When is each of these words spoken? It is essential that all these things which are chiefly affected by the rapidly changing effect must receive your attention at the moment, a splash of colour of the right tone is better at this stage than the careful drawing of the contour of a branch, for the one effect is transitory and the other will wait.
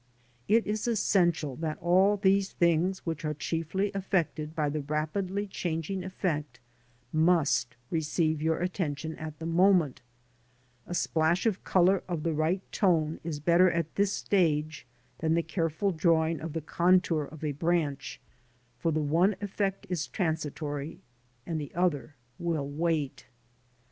It 0.47 0.65
is 0.65 0.87
essential 0.87 1.55
that 1.57 1.77
all 1.77 2.17
these 2.17 2.51
things 2.53 3.05
which 3.05 3.23
are 3.23 3.35
chiefly 3.35 3.91
affected 3.93 4.55
by 4.55 4.67
the 4.67 4.81
rapidly 4.81 5.45
changing 5.45 6.03
effect 6.03 6.59
must 7.13 7.75
receive 7.91 8.41
your 8.41 8.61
attention 8.61 9.15
at 9.17 9.37
the 9.37 9.45
moment, 9.45 10.01
a 10.87 10.95
splash 10.95 11.45
of 11.45 11.63
colour 11.63 12.01
of 12.07 12.23
the 12.23 12.33
right 12.33 12.63
tone 12.71 13.19
is 13.23 13.39
better 13.39 13.69
at 13.69 13.93
this 13.93 14.11
stage 14.11 14.87
than 15.19 15.35
the 15.35 15.43
careful 15.43 15.91
drawing 15.91 16.39
of 16.39 16.53
the 16.53 16.61
contour 16.61 17.25
of 17.25 17.43
a 17.43 17.51
branch, 17.51 18.19
for 18.79 18.91
the 18.91 19.03
one 19.03 19.35
effect 19.39 19.85
is 19.87 20.07
transitory 20.07 20.99
and 21.45 21.61
the 21.61 21.71
other 21.75 22.15
will 22.39 22.67
wait. 22.67 23.27